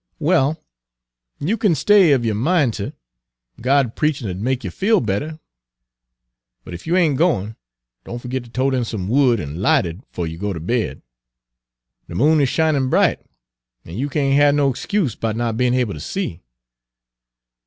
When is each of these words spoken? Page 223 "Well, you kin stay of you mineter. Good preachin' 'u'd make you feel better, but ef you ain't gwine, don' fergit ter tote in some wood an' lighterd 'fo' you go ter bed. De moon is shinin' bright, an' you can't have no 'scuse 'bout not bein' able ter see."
Page 0.17 0.29
223 0.29 1.45
"Well, 1.45 1.47
you 1.47 1.57
kin 1.59 1.75
stay 1.75 2.11
of 2.11 2.25
you 2.25 2.33
mineter. 2.33 2.93
Good 3.61 3.95
preachin' 3.95 4.27
'u'd 4.29 4.41
make 4.41 4.63
you 4.63 4.71
feel 4.71 4.99
better, 4.99 5.39
but 6.63 6.73
ef 6.73 6.87
you 6.87 6.97
ain't 6.97 7.17
gwine, 7.17 7.55
don' 8.05 8.17
fergit 8.17 8.45
ter 8.45 8.49
tote 8.49 8.73
in 8.73 8.83
some 8.83 9.07
wood 9.07 9.39
an' 9.39 9.57
lighterd 9.61 10.01
'fo' 10.09 10.23
you 10.23 10.39
go 10.39 10.53
ter 10.53 10.59
bed. 10.59 11.03
De 12.09 12.15
moon 12.15 12.41
is 12.41 12.49
shinin' 12.49 12.89
bright, 12.89 13.19
an' 13.85 13.95
you 13.95 14.09
can't 14.09 14.35
have 14.35 14.55
no 14.55 14.73
'scuse 14.73 15.13
'bout 15.15 15.35
not 15.35 15.55
bein' 15.55 15.75
able 15.75 15.93
ter 15.93 15.99
see." 15.99 16.41